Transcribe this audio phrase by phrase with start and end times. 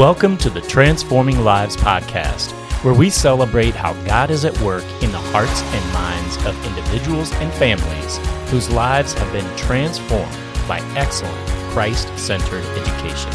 [0.00, 5.12] Welcome to the Transforming Lives podcast, where we celebrate how God is at work in
[5.12, 8.16] the hearts and minds of individuals and families
[8.50, 10.34] whose lives have been transformed
[10.66, 11.36] by excellent
[11.72, 13.30] Christ centered education.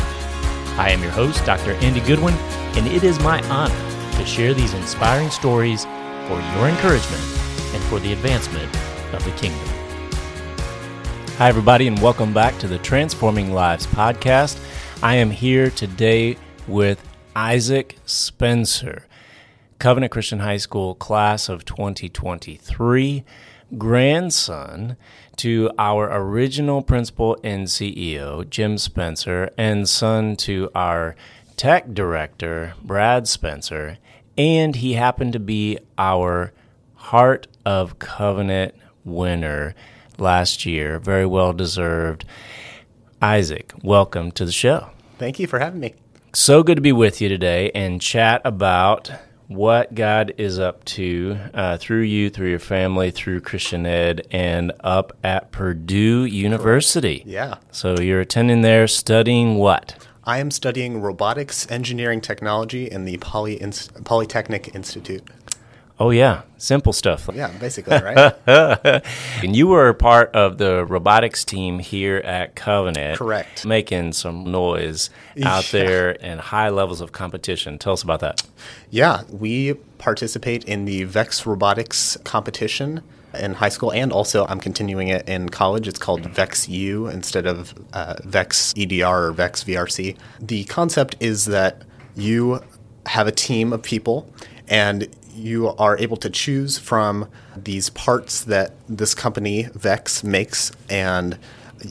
[0.79, 1.73] I am your host, Dr.
[1.73, 7.21] Andy Goodwin, and it is my honor to share these inspiring stories for your encouragement
[7.75, 8.75] and for the advancement
[9.13, 9.67] of the kingdom.
[11.37, 14.59] Hi, everybody, and welcome back to the Transforming Lives podcast.
[15.03, 19.05] I am here today with Isaac Spencer,
[19.79, 23.23] Covenant Christian High School class of 2023,
[23.77, 24.95] grandson
[25.37, 31.15] to our original principal and CEO, Jim Spencer, and son to our
[31.57, 33.97] tech director, Brad Spencer,
[34.37, 36.53] and he happened to be our
[36.95, 39.75] Heart of Covenant winner
[40.17, 40.99] last year.
[40.99, 42.25] Very well deserved.
[43.21, 44.89] Isaac, welcome to the show.
[45.17, 45.95] Thank you for having me.
[46.35, 49.09] So good to be with you today and chat about
[49.47, 54.73] what God is up to uh, through you, through your family, through Christian Ed, and
[54.81, 57.23] up at Purdue University.
[57.25, 57.59] Yeah.
[57.71, 60.05] So you're attending there studying what?
[60.25, 63.61] I am studying robotics engineering technology in the Poly
[64.03, 65.23] Polytechnic Institute.
[65.97, 67.29] Oh yeah, simple stuff.
[67.33, 68.35] Yeah, basically, right?
[69.43, 73.17] and you were part of the robotics team here at Covenant.
[73.17, 73.65] Correct.
[73.65, 75.09] Making some noise
[75.43, 75.79] out yeah.
[75.79, 77.77] there and high levels of competition.
[77.77, 78.43] Tell us about that.
[78.89, 83.01] Yeah, we participate in the VEX robotics competition
[83.33, 85.87] in high school, and also I'm continuing it in college.
[85.87, 90.17] It's called VEX U instead of uh, VEX EDR or VEX VRC.
[90.41, 91.83] The concept is that
[92.17, 92.61] you
[93.05, 94.29] have a team of people
[94.67, 101.37] and you are able to choose from these parts that this company, Vex, makes, and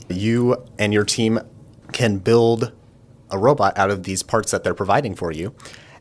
[0.09, 1.39] you and your team
[1.91, 2.71] can build
[3.31, 5.53] a robot out of these parts that they're providing for you.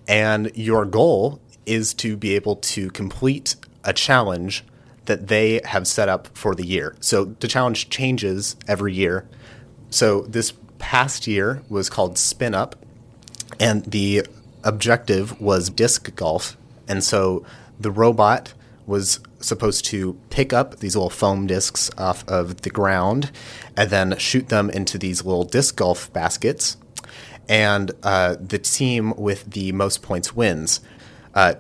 [0.09, 4.65] And your goal is to be able to complete a challenge
[5.07, 6.97] that they have set up for the year.
[7.01, 9.29] So the challenge changes every year.
[9.91, 12.77] So this past year was called Spin Up,
[13.61, 14.27] and the
[14.63, 16.57] objective was disc golf
[16.89, 17.45] and so
[17.79, 18.55] the robot
[18.87, 23.31] was supposed to pick up these little foam discs off of the ground
[23.77, 26.77] and then shoot them into these little disc golf baskets.
[27.49, 30.81] And uh, the team with the most points wins.
[31.35, 31.55] Uh,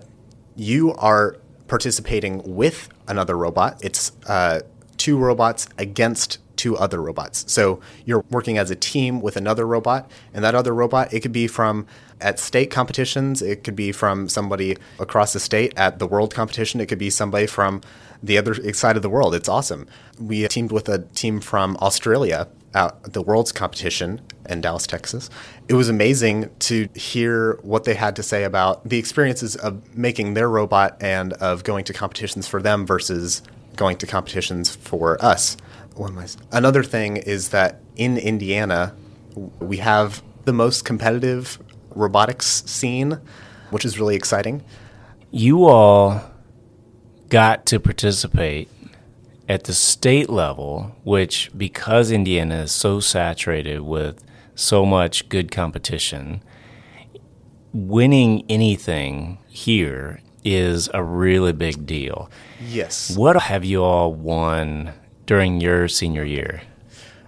[0.56, 1.36] you are
[1.66, 3.78] participating with another robot.
[3.82, 4.60] It's uh,
[4.96, 6.38] two robots against
[6.72, 7.44] other robots.
[7.52, 11.32] So you're working as a team with another robot, and that other robot, it could
[11.32, 11.86] be from
[12.20, 16.80] at state competitions, it could be from somebody across the state at the world competition,
[16.80, 17.82] it could be somebody from
[18.22, 19.34] the other side of the world.
[19.34, 19.86] It's awesome.
[20.18, 25.30] We teamed with a team from Australia at the world's competition in Dallas, Texas.
[25.68, 30.34] It was amazing to hear what they had to say about the experiences of making
[30.34, 33.42] their robot and of going to competitions for them versus
[33.76, 35.56] going to competitions for us
[35.94, 36.26] what am I?
[36.52, 38.94] Another thing is that in Indiana,
[39.60, 41.58] we have the most competitive
[41.94, 43.18] robotics scene,
[43.70, 44.62] which is really exciting.
[45.30, 46.22] You all
[47.28, 48.68] got to participate
[49.48, 54.22] at the state level, which because Indiana is so saturated with
[54.54, 56.42] so much good competition,
[57.72, 62.30] winning anything here is a really big deal.
[62.60, 63.16] Yes.
[63.16, 64.92] What have you all won
[65.26, 66.62] during your senior year?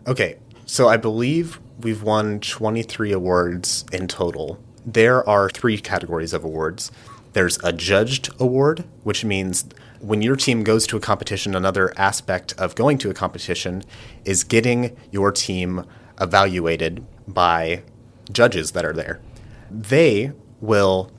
[0.06, 0.36] Okay,
[0.66, 4.58] so I believe we've won 23 awards in total.
[4.84, 6.92] There are three categories of awards.
[7.32, 9.66] There's a judged award, which means
[10.00, 13.82] when your team goes to a competition, another aspect of going to a competition
[14.24, 15.84] is getting your team
[16.20, 17.82] evaluated by
[18.32, 19.20] judges that are there.
[19.70, 21.10] They will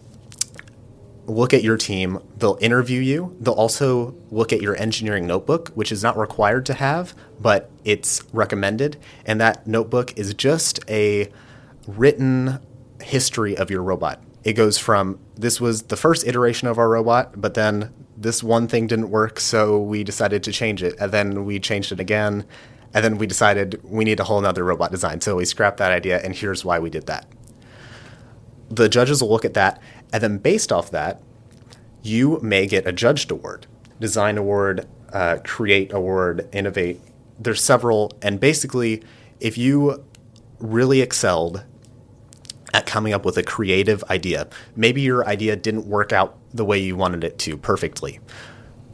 [1.28, 5.92] look at your team, they'll interview you, they'll also look at your engineering notebook, which
[5.92, 8.98] is not required to have, but it's recommended.
[9.26, 11.30] And that notebook is just a
[11.86, 12.60] written
[13.01, 14.24] history of your robot.
[14.44, 18.68] It goes from this was the first iteration of our robot, but then this one
[18.68, 20.96] thing didn't work, so we decided to change it.
[21.00, 22.46] And then we changed it again.
[22.94, 25.19] And then we decided we need a whole nother robot design.
[25.19, 27.28] So we scrapped that idea, and here's why we did that.
[28.69, 29.81] The judges will look at that
[30.13, 31.22] and then based off that,
[32.07, 33.68] you may get a judged award,
[34.00, 37.00] design award, uh, create award, innovate.
[37.39, 39.04] There's several, and basically,
[39.39, 40.04] if you
[40.59, 41.63] really excelled
[42.74, 46.80] at coming up with a creative idea, maybe your idea didn't work out the way
[46.80, 48.19] you wanted it to perfectly,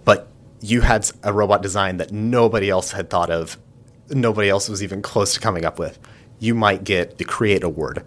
[0.03, 0.27] but
[0.61, 3.57] you had a robot design that nobody else had thought of,
[4.09, 5.99] nobody else was even close to coming up with,
[6.39, 8.03] you might get the create award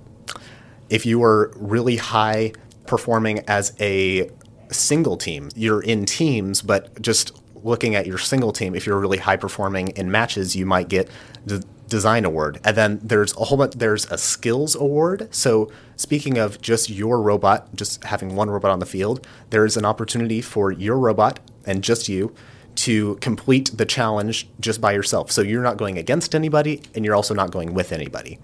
[0.88, 2.52] if you were really high
[2.86, 4.30] performing as a
[4.74, 7.32] single team, you're in teams, but just
[7.62, 11.08] looking at your single team, if you're really high performing in matches, you might get
[11.44, 12.60] the design award.
[12.64, 15.28] And then there's a whole bunch, there's a skills award.
[15.32, 19.84] So speaking of just your robot, just having one robot on the field, there's an
[19.84, 22.34] opportunity for your robot and just you
[22.76, 25.30] to complete the challenge just by yourself.
[25.32, 28.38] So you're not going against anybody and you're also not going with anybody.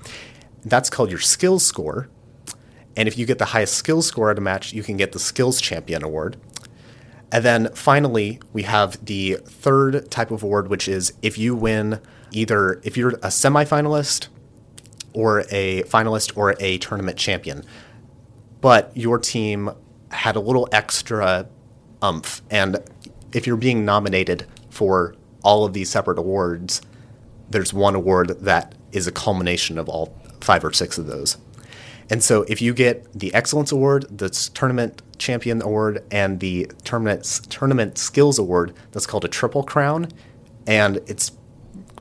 [0.65, 2.09] That's called your skills score.
[2.97, 5.19] And if you get the highest skills score at a match, you can get the
[5.19, 6.37] skills champion award.
[7.31, 12.00] And then finally, we have the third type of award, which is if you win
[12.31, 14.29] either if you're a semifinalist
[15.15, 17.65] or a finalist or a tournament champion,
[18.61, 19.71] but your team
[20.11, 21.49] had a little extra
[22.03, 22.43] umph.
[22.50, 22.79] And
[23.33, 26.83] if you're being nominated for all of these separate awards,
[27.50, 31.39] there's one award that is a culmination of all five or six of those.
[32.12, 37.25] And so if you get the Excellence Award, the Tournament Champion Award, and the Tournament,
[37.49, 40.09] tournament Skills Award, that's called a Triple Crown.
[40.67, 41.32] And it's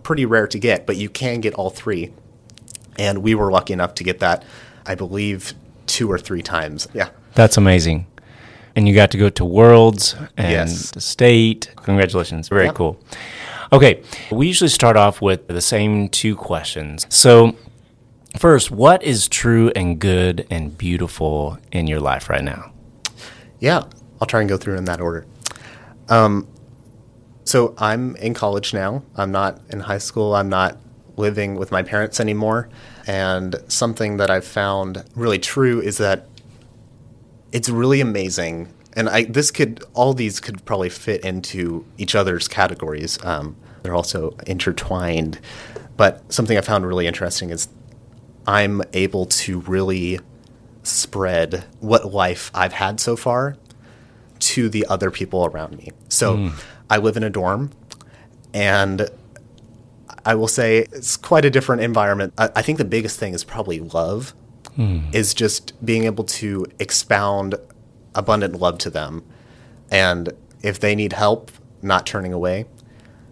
[0.03, 2.11] pretty rare to get, but you can get all three.
[2.99, 4.43] And we were lucky enough to get that,
[4.85, 5.53] I believe,
[5.87, 6.89] two or three times.
[6.93, 7.07] Yeah.
[7.35, 8.05] That's amazing.
[8.75, 10.91] And you got to go to Worlds and Yes.
[10.91, 11.69] the state.
[11.77, 12.49] Congratulations.
[12.49, 12.75] Very Yep.
[12.75, 12.99] cool.
[13.71, 14.01] Okay.
[14.29, 17.05] We usually start off with the same two questions.
[17.07, 17.55] So,
[18.37, 22.71] first, what is true and good and beautiful in your life right now?
[23.59, 23.83] Yeah,
[24.19, 25.25] I'll try and go through in that order.
[26.09, 26.47] Um,
[27.43, 29.03] so I'm in college now.
[29.15, 30.35] I'm not in high school.
[30.35, 30.77] I'm not
[31.17, 32.69] living with my parents anymore.
[33.07, 36.27] And something that I've found really true is that
[37.51, 38.73] it's really amazing.
[38.93, 43.23] And I this could all these could probably fit into each other's categories.
[43.23, 45.39] Um, they're also intertwined.
[45.97, 47.67] But something I found really interesting is
[48.47, 50.19] I'm able to really
[50.83, 53.57] spread what life I've had so far
[54.39, 55.91] to the other people around me.
[56.09, 56.49] So hmm.
[56.89, 57.71] I live in a dorm,
[58.53, 59.09] and
[60.25, 62.33] I will say it's quite a different environment.
[62.37, 64.33] I, I think the biggest thing is probably love,
[64.75, 65.01] hmm.
[65.13, 67.55] is just being able to expound
[68.15, 69.23] abundant love to them.
[69.89, 70.29] And
[70.63, 71.51] if they need help,
[71.81, 72.65] not turning away,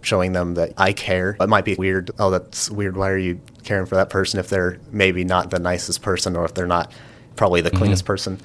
[0.02, 1.36] showing them that I care.
[1.40, 2.12] It might be weird.
[2.20, 2.96] Oh, that's weird.
[2.96, 6.46] Why are you caring for that person if they're maybe not the nicest person or
[6.46, 6.92] if they're not
[7.36, 7.80] probably the mm-hmm.
[7.80, 8.40] cleanest person?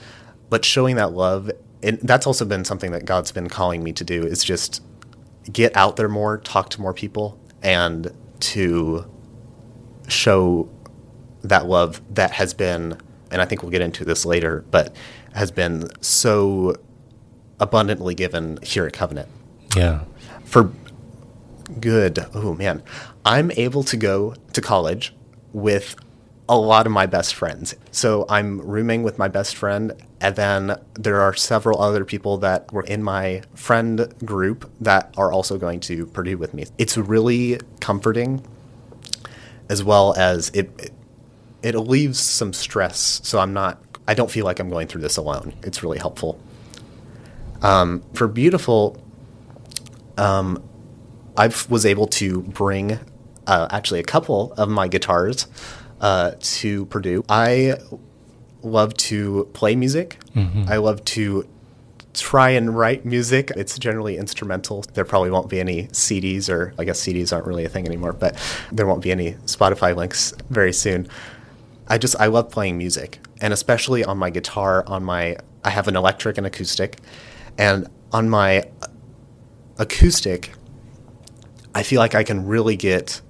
[0.50, 1.50] But showing that love,
[1.82, 4.82] and that's also been something that God's been calling me to do is just
[5.52, 9.10] get out there more, talk to more people, and to
[10.08, 10.68] show
[11.42, 12.98] that love that has been,
[13.30, 14.94] and I think we'll get into this later, but
[15.34, 16.76] has been so
[17.60, 19.28] abundantly given here at Covenant
[19.76, 20.00] Yeah.
[20.44, 20.70] for
[21.80, 22.18] good.
[22.34, 22.82] Oh man,
[23.24, 25.14] I'm able to go to college
[25.52, 25.96] with
[26.48, 27.74] a lot of my best friends.
[27.90, 32.70] So I'm rooming with my best friend, and then there are several other people that
[32.72, 36.66] were in my friend group that are also going to Purdue with me.
[36.76, 38.46] It's really comforting,
[39.68, 40.92] as well as it.
[41.62, 43.80] it alleviates some stress, so I'm not.
[44.06, 45.54] I don't feel like I'm going through this alone.
[45.62, 46.38] It's really helpful.
[47.62, 49.02] Um, for beautiful,
[51.36, 52.98] I was able to bring
[53.46, 55.46] uh, actually a couple of my guitars
[56.00, 57.24] uh, to Purdue.
[57.28, 57.74] I
[58.62, 60.18] love to play music.
[60.68, 61.46] I love to
[62.14, 63.50] try and write music.
[63.56, 64.84] It's generally instrumental.
[64.94, 68.12] There probably won't be any CDs, or I guess CDs aren't really a thing anymore,
[68.12, 68.36] but
[68.70, 71.08] there won't be any Spotify links very soon.
[71.88, 74.84] I just I love playing music, and especially on my guitar.
[74.86, 76.98] On my I have an electric and acoustic,
[77.58, 78.64] and on my
[79.78, 80.52] acoustic,
[81.74, 83.20] I feel like I can really get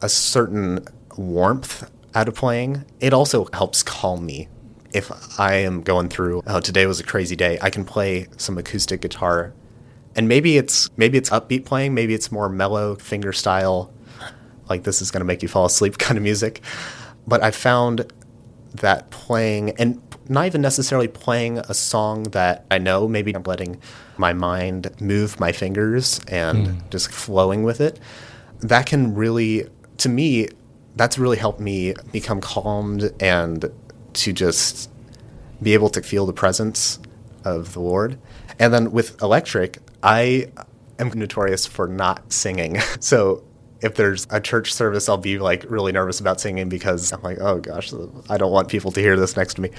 [0.00, 2.84] a certain warmth out of playing.
[2.98, 4.48] It also helps calm me.
[4.92, 8.58] If I am going through, oh, today was a crazy day, I can play some
[8.58, 9.52] acoustic guitar.
[10.16, 13.92] And maybe it's maybe it's upbeat playing, maybe it's more mellow finger style,
[14.68, 16.62] like this is going to make you fall asleep kind of music.
[17.26, 18.10] But I found
[18.74, 23.80] that playing and not even necessarily playing a song that I know, maybe I'm letting
[24.20, 26.78] my mind move my fingers and hmm.
[26.90, 27.98] just flowing with it.
[28.60, 30.48] That can really, to me,
[30.96, 33.72] that's really helped me become calmed and
[34.12, 34.90] to just
[35.62, 36.98] be able to feel the presence
[37.44, 38.18] of the Lord.
[38.58, 40.50] And then with electric, I
[40.98, 42.78] am notorious for not singing.
[43.00, 43.42] So
[43.82, 47.38] if there's a church service, I'll be like really nervous about singing because I'm like,
[47.40, 47.92] oh gosh,
[48.28, 49.70] I don't want people to hear this next to me.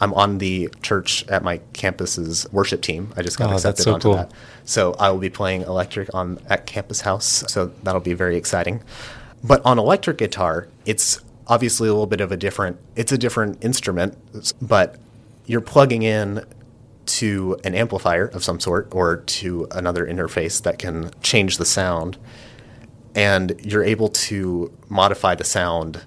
[0.00, 3.12] I'm on the church at my campus's worship team.
[3.16, 4.14] I just got Oh, accepted so onto cool.
[4.16, 4.32] that.
[4.64, 7.44] So I will be playing electric on at Campus House.
[7.48, 8.82] So that'll be very exciting.
[9.42, 12.78] But on electric guitar, it's obviously a little bit of a different.
[12.94, 14.16] It's a different instrument,
[14.62, 14.96] but
[15.46, 16.44] you're plugging in
[17.06, 22.18] to an amplifier of some sort or to another interface that can change the sound
[23.18, 26.04] and you're able to modify the sound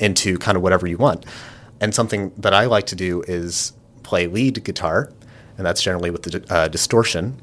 [0.00, 1.26] into kind of whatever you want.
[1.78, 5.12] And something that I like to do is play lead guitar,
[5.58, 7.38] and that's generally with the uh, distortion.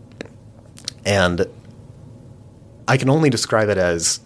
[1.05, 1.45] And
[2.87, 4.21] I can only describe it as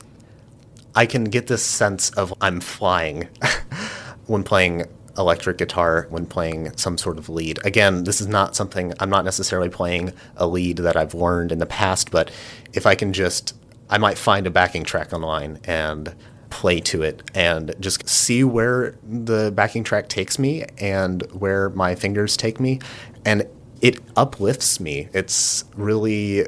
[0.96, 3.27] I can get this sense of I'm flying
[4.27, 4.86] when playing
[5.18, 7.60] electric guitar when playing some sort of lead.
[7.65, 11.60] Again, this is not something I'm not necessarily playing a lead that I've learned in
[11.60, 12.32] the past, but
[12.72, 13.53] if I can just
[13.89, 16.15] I might find a backing track online and
[16.50, 21.96] play to it and just see where the backing track takes me and where my
[21.96, 22.79] fingers take me
[23.25, 23.48] and
[23.81, 25.10] it uplifts me.
[25.13, 26.46] It's really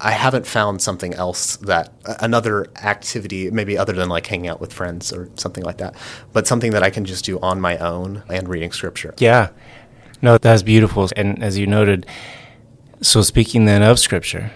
[0.00, 4.72] I haven't found something else that another activity, maybe other than like hanging out with
[4.72, 5.96] friends or something like that,
[6.32, 9.14] but something that I can just do on my own and reading scripture.
[9.18, 9.48] Yeah.
[10.22, 11.08] No, that's beautiful.
[11.16, 12.06] And as you noted,
[13.00, 14.52] so speaking then of scripture,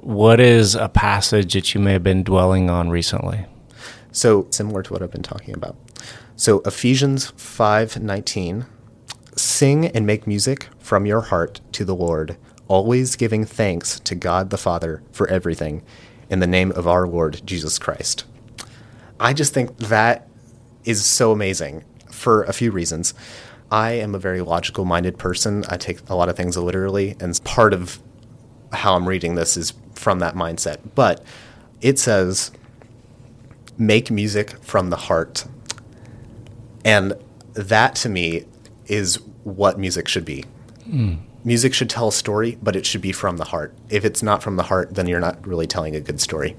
[0.00, 3.46] what is a passage that you may have been dwelling on recently?
[4.12, 5.76] So similar to what I've been talking about.
[6.36, 8.66] So Ephesians 5:19
[9.36, 12.36] Sing and make music from your heart to the Lord
[12.68, 15.82] always giving thanks to God the Father for everything
[16.28, 18.24] in the name of our Lord Jesus Christ.
[19.18, 20.28] I just think that
[20.84, 23.14] is so amazing for a few reasons.
[23.70, 25.64] I am a very logical minded person.
[25.68, 28.00] I take a lot of things literally, and part of
[28.72, 30.78] how I'm reading this is from that mindset.
[30.94, 31.24] But
[31.80, 32.50] it says,
[33.78, 35.46] make music from the heart.
[36.84, 37.14] And
[37.54, 38.44] that to me
[38.86, 40.44] is what music should be.
[40.88, 43.74] Mm music should tell a story, but it should be from the heart.
[43.88, 46.56] If it's not from the heart, then you're not really telling a good story.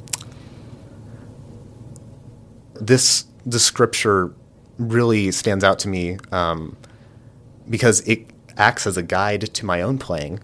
[2.74, 4.34] This the scripture
[4.78, 6.76] really stands out to me um,
[7.70, 8.28] because it
[8.58, 10.40] acts as a guide to my own playing.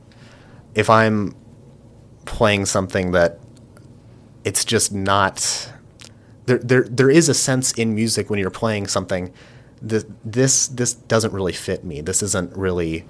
[0.75, 1.35] If I'm
[2.27, 3.39] playing something that
[4.43, 5.71] it's just not
[6.47, 9.33] there, there, there is a sense in music when you're playing something.
[9.81, 12.01] This, this, this doesn't really fit me.
[12.01, 13.05] This isn't really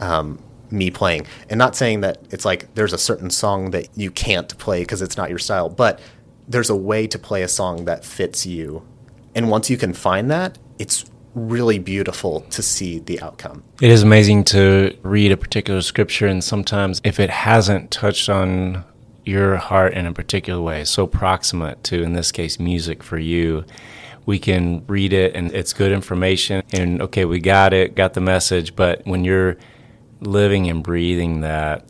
[0.00, 0.38] um,
[0.70, 1.26] me playing.
[1.50, 5.02] And not saying that it's like there's a certain song that you can't play because
[5.02, 6.00] it's not your style, but
[6.48, 8.86] there's a way to play a song that fits you.
[9.34, 11.04] And once you can find that, it's
[11.36, 13.62] really beautiful to see the outcome.
[13.80, 18.84] It is amazing to read a particular scripture, and sometimes if it hasn't touched on
[19.24, 23.64] your heart in a particular way, so proximate to, in this case, music for you,
[24.24, 26.62] we can read it and it's good information.
[26.72, 29.56] And okay, we got it, got the message, but when you're
[30.20, 31.84] living and breathing that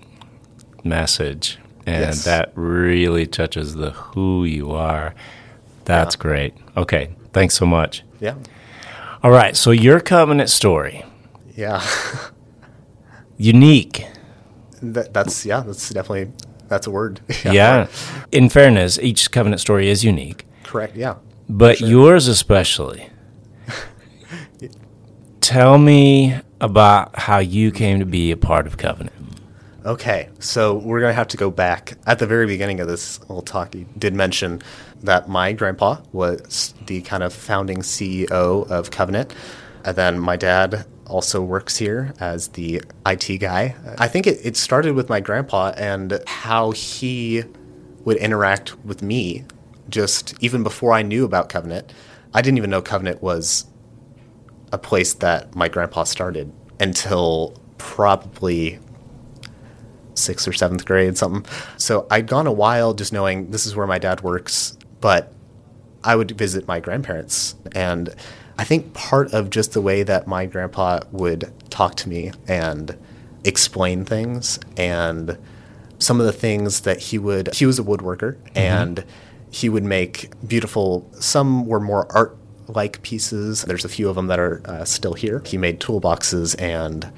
[0.85, 2.25] message and yes.
[2.25, 5.15] that really touches the who you are.
[5.85, 6.23] That's yeah.
[6.23, 6.55] great.
[6.77, 8.03] Okay, thanks so much.
[8.21, 8.35] Yeah.
[9.23, 11.05] All right, so your covenant story.
[11.55, 11.85] Yeah.
[13.37, 14.07] unique.
[14.83, 16.33] That, that's yeah, that's definitely
[16.69, 17.21] that's a word.
[17.45, 17.89] yeah.
[18.31, 20.47] In fairness, each covenant story is unique.
[20.65, 21.17] Correct, yeah.
[21.49, 23.09] But yours especially.
[25.41, 29.13] Tell me about how you came to be a part of Covenant.
[29.85, 31.97] Okay, so we're going to have to go back.
[32.07, 34.61] At the very beginning of this little talk, you did mention
[35.03, 39.35] that my grandpa was the kind of founding CEO of Covenant.
[39.85, 43.77] And then my dad also works here as the IT guy.
[43.99, 47.45] I think it, it started with my grandpa and how he
[48.05, 49.45] would interact with me
[49.89, 51.93] just even before I knew about Covenant.
[52.35, 53.67] I didn't even know Covenant was
[54.73, 58.79] a place that my grandpa started until probably
[60.15, 61.45] sixth or seventh grade, something.
[61.77, 64.76] So I'd gone a while just knowing this is where my dad works,
[65.07, 65.33] but
[66.03, 67.55] I would visit my grandparents.
[67.77, 68.13] And
[68.59, 72.99] I think part of just the way that my grandpa would talk to me and
[73.45, 75.39] explain things and
[76.01, 78.59] some of the things that he would, he was a woodworker mm-hmm.
[78.59, 79.05] and
[79.53, 82.37] he would make beautiful, some were more art
[82.67, 83.63] like pieces.
[83.63, 85.41] There's a few of them that are uh, still here.
[85.47, 87.13] He made toolboxes and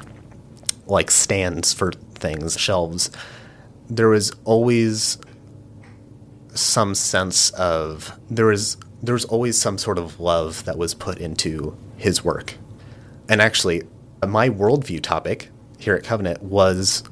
[0.84, 3.10] like stands for things, shelves.
[3.88, 5.16] There was always
[6.58, 11.18] some sense of there was there was always some sort of love that was put
[11.18, 12.54] into his work.
[13.28, 13.82] And actually,
[14.26, 17.04] my worldview topic here at Covenant was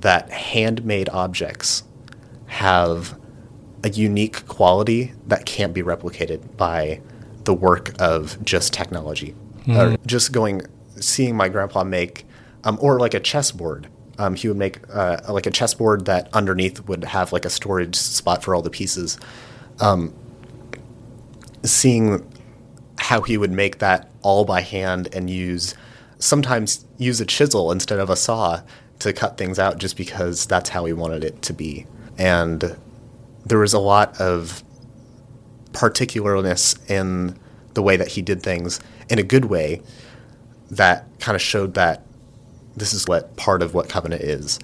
[0.00, 1.82] that handmade objects
[2.46, 3.18] have
[3.84, 7.00] a unique quality that can't be replicated by
[7.44, 9.34] the work of just technology.
[9.64, 9.76] Mm.
[9.76, 10.62] Or just going,
[10.96, 12.26] seeing my grandpa make,
[12.64, 13.88] um, or like a chessboard.
[14.18, 17.94] Um, he would make uh, like a chessboard that underneath would have like a storage
[17.96, 19.18] spot for all the pieces.
[19.80, 20.12] Um,
[21.62, 22.30] seeing
[22.98, 25.74] how he would make that all by hand and use
[26.18, 28.60] sometimes use a chisel instead of a saw
[28.98, 31.86] to cut things out just because that's how he wanted it to be.
[32.16, 32.76] And
[33.46, 34.62] there was a lot of
[35.72, 37.38] particularness in
[37.74, 39.80] the way that he did things in a good way
[40.70, 42.04] that kind of showed that
[42.78, 44.58] this is what part of what covenant is.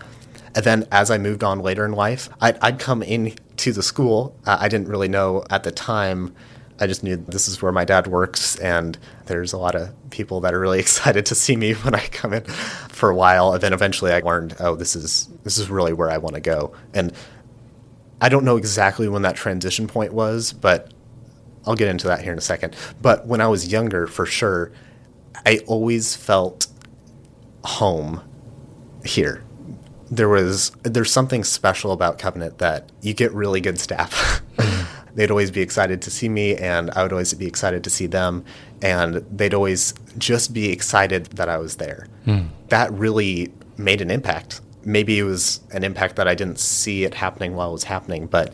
[0.54, 4.36] And then as I moved on later in life, I'd, I'd come into the school.
[4.46, 6.34] Uh, I didn't really know at the time.
[6.80, 10.40] I just knew this is where my dad works, and there's a lot of people
[10.40, 13.52] that are really excited to see me when I come in for a while.
[13.52, 16.40] And then eventually I learned, oh, this is this is really where I want to
[16.40, 16.74] go.
[16.92, 17.12] And
[18.20, 20.92] I don't know exactly when that transition point was, but
[21.66, 22.76] I'll get into that here in a second.
[23.00, 24.72] But when I was younger, for sure,
[25.46, 26.66] I always felt
[27.64, 28.20] home
[29.04, 29.42] here.
[30.10, 34.42] There was there's something special about Covenant that you get really good staff.
[35.14, 38.06] they'd always be excited to see me and I would always be excited to see
[38.06, 38.44] them
[38.82, 42.08] and they'd always just be excited that I was there.
[42.26, 42.48] Mm.
[42.68, 44.60] That really made an impact.
[44.84, 48.26] Maybe it was an impact that I didn't see it happening while it was happening,
[48.26, 48.52] but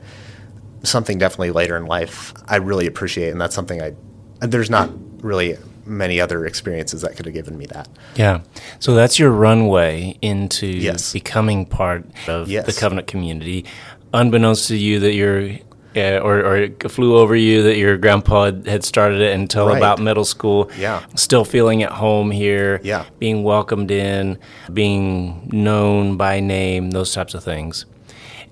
[0.82, 3.94] something definitely later in life I really appreciate and that's something I
[4.40, 4.90] there's not
[5.22, 5.56] really
[5.86, 7.88] many other experiences that could have given me that.
[8.14, 8.40] Yeah.
[8.78, 11.12] So that's your runway into yes.
[11.12, 12.66] becoming part of yes.
[12.66, 13.64] the covenant community.
[14.12, 15.58] Unbeknownst to you that you're
[15.94, 19.76] yeah, or, or it flew over you that your grandpa had started it until right.
[19.76, 20.70] about middle school.
[20.78, 21.04] Yeah.
[21.16, 22.80] Still feeling at home here.
[22.84, 23.06] Yeah.
[23.18, 24.38] Being welcomed in,
[24.72, 27.86] being known by name, those types of things.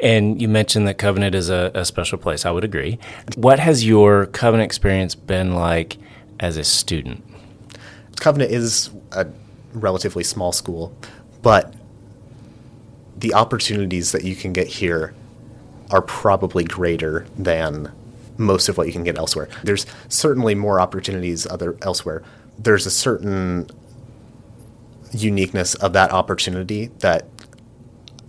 [0.01, 2.47] And you mentioned that Covenant is a, a special place.
[2.47, 2.99] I would agree.
[3.37, 5.97] What has your Covenant experience been like
[6.41, 7.25] as a student?
[8.21, 9.27] Covenant is a
[9.73, 10.97] relatively small school,
[11.43, 11.75] but
[13.17, 15.15] the opportunities that you can get here
[15.91, 17.93] are probably greater than
[18.37, 19.49] most of what you can get elsewhere.
[19.65, 22.23] There's certainly more opportunities other elsewhere.
[22.59, 23.69] There's a certain
[25.13, 27.27] uniqueness of that opportunity that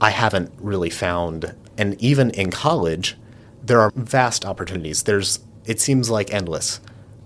[0.02, 1.56] I haven't really found.
[1.78, 3.18] And even in college,
[3.62, 5.04] there are vast opportunities.
[5.04, 6.80] There's it seems like endless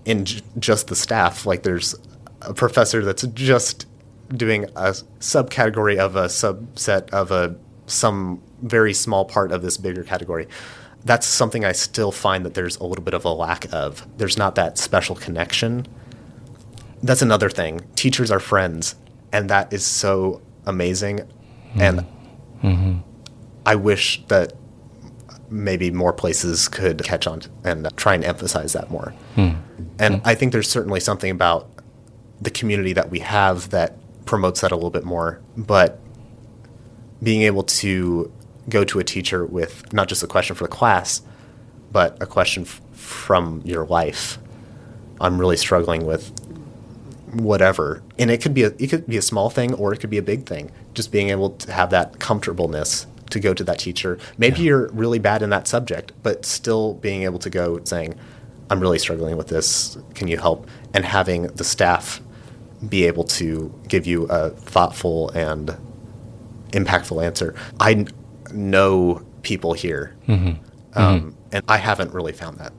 [0.04, 1.46] in j- just the staff.
[1.46, 1.94] Like there's
[2.42, 3.86] a professor that's just
[4.28, 10.02] doing a subcategory of a subset of a some very small part of this bigger
[10.02, 10.48] category.
[11.04, 14.06] That's something I still find that there's a little bit of a lack of.
[14.16, 15.86] There's not that special connection.
[17.02, 17.82] That's another thing.
[17.94, 18.94] Teachers are friends,
[19.30, 21.18] and that is so amazing.
[21.18, 21.80] Mm-hmm.
[21.80, 22.06] And
[22.62, 22.98] mm-hmm.
[23.66, 24.54] I wish that
[25.54, 29.14] maybe more places could catch on and try and emphasize that more.
[29.36, 29.60] Mm-hmm.
[30.00, 31.70] And I think there's certainly something about
[32.40, 35.40] the community that we have that promotes that a little bit more.
[35.56, 36.00] But
[37.22, 38.32] being able to
[38.68, 41.22] go to a teacher with not just a question for the class,
[41.92, 44.38] but a question f- from your life.
[45.20, 46.32] I'm really struggling with
[47.32, 50.10] whatever, and it could be a it could be a small thing or it could
[50.10, 50.72] be a big thing.
[50.92, 54.16] Just being able to have that comfortableness to go to that teacher.
[54.38, 54.68] Maybe yeah.
[54.68, 58.14] you're really bad in that subject, but still being able to go saying,
[58.70, 59.98] "I'm really struggling with this.
[60.14, 62.20] Can you help?" And having the staff
[62.88, 65.76] be able to give you a thoughtful and
[66.70, 67.54] impactful answer.
[67.80, 68.06] I
[68.52, 70.62] know people here, mm-hmm.
[70.94, 71.30] Um, mm-hmm.
[71.52, 72.72] and I haven't really found that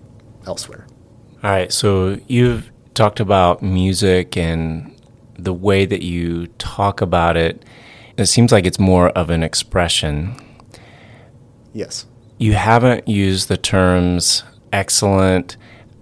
[0.48, 0.88] elsewhere.
[1.44, 4.96] All right, so you've talked about music and
[5.38, 7.64] the way that you talk about it.
[8.18, 10.36] It seems like it's more of an expression.
[11.74, 12.06] Yes.
[12.38, 15.58] You haven't used the terms excellent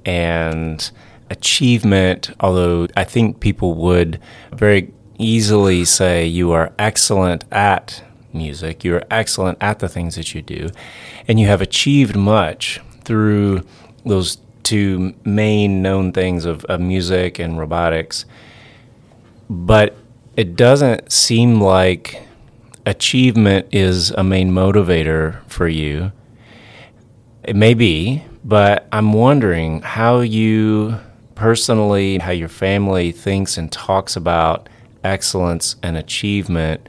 [0.06, 0.92] and
[1.30, 4.20] achievement, although I think people would
[4.52, 10.34] very easily say you are excellent at music, you are excellent at the things that
[10.36, 10.70] you do,
[11.28, 13.64] and you have achieved much through
[14.06, 18.26] those two main known things of, of music and robotics.
[19.50, 19.96] But
[20.36, 22.22] it doesn't seem like
[22.86, 26.12] achievement is a main motivator for you.
[27.44, 31.00] It may be, but I'm wondering how you
[31.36, 34.70] personally, how your family thinks and talks about
[35.04, 36.88] excellence and achievement.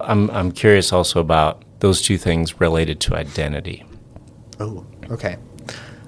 [0.00, 3.84] I'm, I'm curious also about those two things related to identity.
[4.58, 5.36] Oh, okay.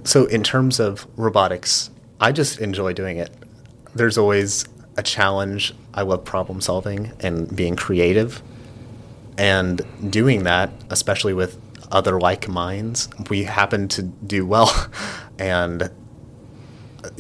[0.05, 3.31] So, in terms of robotics, I just enjoy doing it.
[3.95, 5.75] There's always a challenge.
[5.95, 8.43] I love problem solving and being creative.
[9.39, 11.59] And doing that, especially with
[11.91, 14.91] other like minds, we happen to do well.
[15.39, 15.91] and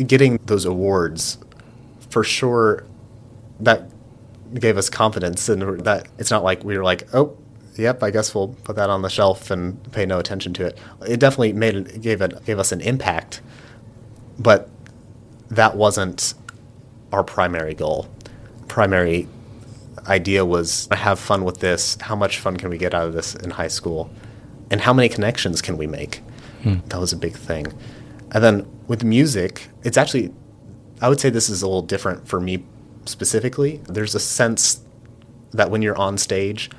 [0.06, 1.38] getting those awards,
[2.10, 2.84] for sure,
[3.60, 3.90] that
[4.54, 7.36] gave us confidence and that it's not like we were like, oh,
[7.76, 10.78] yep, I guess we'll put that on the shelf and pay no attention to it.
[11.06, 13.40] It definitely made it, gave it gave us an impact,
[14.38, 14.68] but
[15.48, 16.34] that wasn't
[17.12, 18.08] our primary goal.
[18.72, 19.28] Primary
[20.06, 21.98] idea was have fun with this.
[22.00, 24.10] How much fun can we get out of this in high school?
[24.70, 26.22] And how many connections can we make?
[26.62, 26.76] Hmm.
[26.86, 27.66] That was a big thing.
[28.30, 30.32] And then with music, it's actually,
[31.02, 32.64] I would say this is a little different for me
[33.04, 33.82] specifically.
[33.90, 34.80] There's a sense
[35.50, 36.70] that when you're on stage,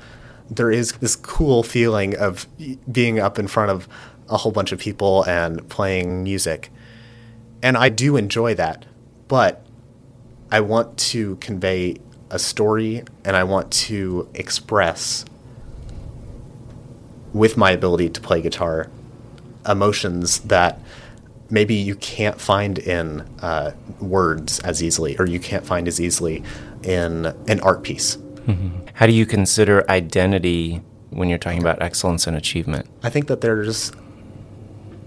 [0.49, 2.47] there is this cool feeling of
[2.91, 3.87] being up in front of
[4.29, 6.71] a whole bunch of people and playing music.
[7.61, 8.83] And I do enjoy that,
[9.27, 9.62] but
[10.53, 11.97] I want to convey
[12.29, 15.25] a story and I want to express
[17.33, 18.91] with my ability to play guitar
[19.67, 20.79] emotions that
[21.49, 26.43] maybe you can't find in uh, words as easily or you can't find as easily
[26.83, 28.17] in an art piece.
[28.17, 28.89] Mm-hmm.
[28.93, 32.87] How do you consider identity when you're talking about excellence and achievement?
[33.01, 33.91] I think that there's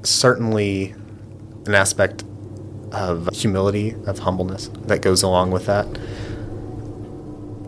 [0.03, 0.97] certainly
[1.67, 2.25] an aspect
[2.93, 5.87] of humility, of humbleness that goes along with that.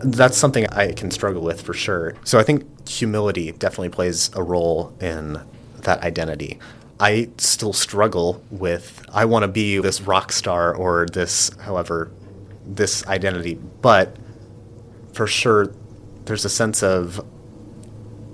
[0.01, 2.15] That's something I can struggle with for sure.
[2.23, 5.41] So I think humility definitely plays a role in
[5.81, 6.59] that identity.
[6.99, 12.11] I still struggle with I want to be this rock star or this however
[12.65, 14.15] this identity, but
[15.13, 15.73] for sure
[16.25, 17.25] there's a sense of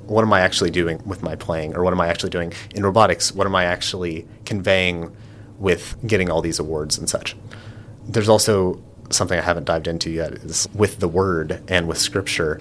[0.08, 2.84] what am I actually doing with my playing or what am I actually doing in
[2.84, 3.32] robotics?
[3.32, 5.16] What am I actually conveying
[5.60, 7.36] with getting all these awards and such?
[8.08, 12.60] There's also something I haven't dived into yet is with the word and with scripture.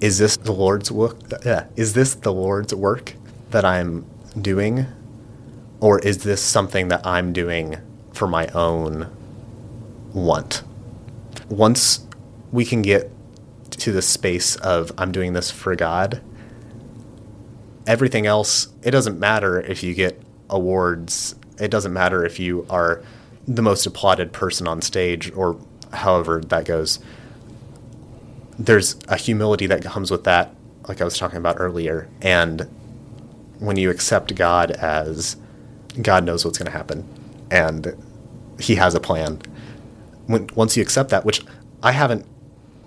[0.00, 1.18] Is this the Lord's work?
[1.44, 1.66] Yeah.
[1.76, 3.14] Is this the Lord's work
[3.50, 4.06] that I'm
[4.40, 4.86] doing?
[5.80, 7.76] Or is this something that I'm doing
[8.12, 9.10] for my own
[10.12, 10.62] want?
[11.48, 12.06] Once
[12.50, 13.10] we can get
[13.70, 16.20] to the space of I'm doing this for God,
[17.86, 23.02] everything else, it doesn't matter if you get awards, it doesn't matter if you are
[23.46, 25.58] the most applauded person on stage or
[25.92, 26.98] however that goes.
[28.58, 30.54] There's a humility that comes with that,
[30.88, 32.08] like I was talking about earlier.
[32.22, 32.62] And
[33.58, 35.36] when you accept God as
[36.00, 37.06] God knows what's going to happen
[37.50, 37.96] and
[38.58, 39.40] He has a plan,
[40.26, 41.44] when, once you accept that, which
[41.82, 42.26] I haven't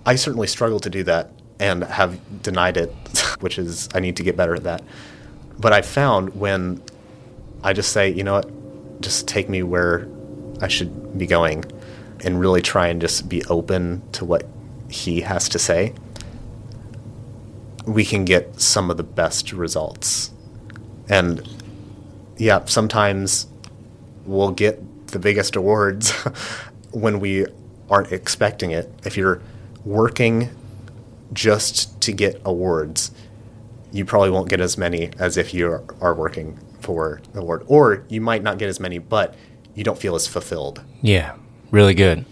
[0.06, 2.90] I certainly struggle to do that and have denied it,
[3.40, 4.82] which is I need to get better at that.
[5.58, 6.82] But I found when
[7.62, 8.50] I just say, you know what,
[9.00, 10.08] just take me where
[10.60, 11.64] I should be going
[12.22, 14.46] and really try and just be open to what
[14.88, 15.94] he has to say,
[17.86, 20.30] we can get some of the best results.
[21.08, 21.48] And
[22.36, 23.46] yeah, sometimes
[24.26, 26.10] we'll get the biggest awards
[26.92, 27.46] when we
[27.88, 28.92] aren't expecting it.
[29.04, 29.42] If you're
[29.84, 30.50] working
[31.32, 33.10] just to get awards,
[33.92, 36.58] you probably won't get as many as if you are working
[36.90, 37.62] for the award.
[37.68, 39.36] Or you might not get as many, but
[39.76, 40.82] you don't feel as fulfilled.
[41.02, 41.36] Yeah,
[41.70, 42.24] really good.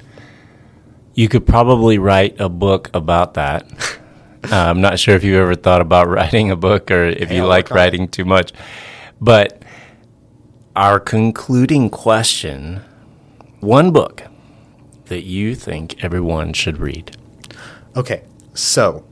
[1.15, 3.71] You could probably write a book about that.
[4.51, 7.37] uh, I'm not sure if you've ever thought about writing a book or if hey,
[7.37, 8.53] you like writing too much.
[9.21, 9.63] But
[10.75, 12.83] our concluding question
[13.61, 14.25] one book
[15.05, 17.17] that you think everyone should read.
[17.95, 19.05] Okay, so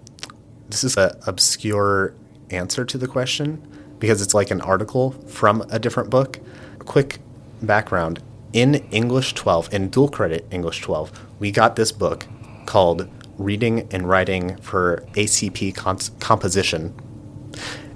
[0.69, 2.15] this is an obscure
[2.51, 6.39] answer to the question because it's like an article from a different book.
[6.81, 7.19] Quick
[7.63, 12.27] background in English 12, in dual credit English 12, we got this book
[12.65, 15.75] called Reading and Writing for ACP
[16.21, 16.95] Composition.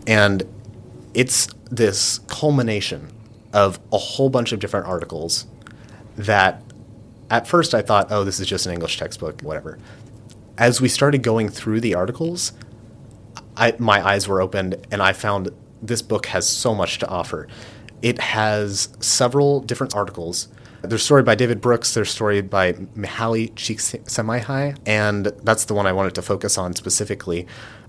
[0.07, 0.43] And
[1.15, 3.09] it's this culmination
[3.53, 5.47] of a whole bunch of different articles
[6.17, 6.63] that
[7.31, 9.79] at first I thought, oh, this is just an English textbook, whatever
[10.61, 12.53] as we started going through the articles,
[13.57, 15.49] I, my eyes were opened and I found
[15.83, 17.49] this book has so much to offer.
[18.03, 20.49] It has several different articles.
[20.83, 25.75] There's a story by David Brooks, there's a story by Mihaly Csikszentmihalyi, and that's the
[25.75, 27.47] one I wanted to focus on specifically.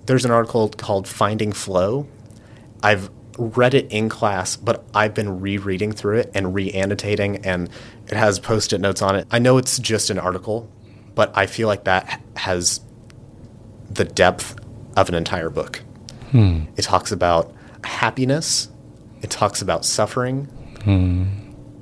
[0.07, 2.07] There's an article called Finding Flow.
[2.83, 7.69] I've read it in class, but I've been rereading through it and re-annotating, and
[8.07, 9.25] it has post-it notes on it.
[9.31, 10.69] I know it's just an article,
[11.15, 12.81] but I feel like that has
[13.89, 14.55] the depth
[14.97, 15.81] of an entire book.
[16.31, 16.63] Hmm.
[16.75, 18.69] It talks about happiness,
[19.21, 20.45] it talks about suffering,
[20.83, 21.25] hmm.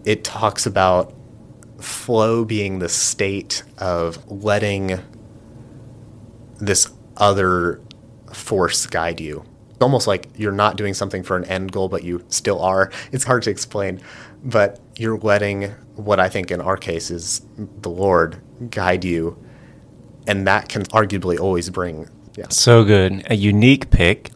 [0.06, 1.14] it talks about
[1.80, 5.00] flow being the state of letting
[6.60, 7.82] this other
[8.34, 9.46] force guide you.
[9.70, 12.92] It's almost like you're not doing something for an end goal, but you still are.
[13.12, 14.02] It's hard to explain,
[14.44, 19.42] but you're letting what I think in our case is the Lord guide you,
[20.28, 22.10] and that can arguably always bring.
[22.36, 22.48] Yeah.
[22.50, 24.32] So good, a unique pick.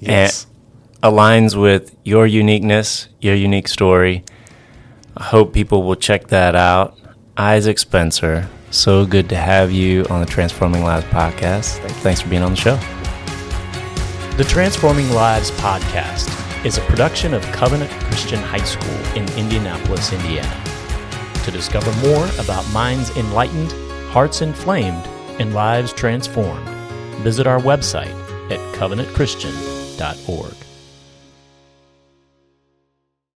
[0.00, 0.46] Yes.
[1.02, 4.24] Aligns with your uniqueness, your unique story.
[5.16, 6.96] I hope people will check that out.
[7.36, 11.78] Isaac Spencer, so good to have you on the Transforming Lives podcast.
[12.02, 12.76] Thanks for being on the show.
[14.36, 20.64] The Transforming Lives podcast is a production of Covenant Christian High School in Indianapolis, Indiana.
[21.44, 23.72] To discover more about minds enlightened,
[24.12, 25.04] hearts inflamed,
[25.40, 26.68] and lives transformed,
[27.22, 28.14] visit our website
[28.50, 30.61] at covenantchristian.org.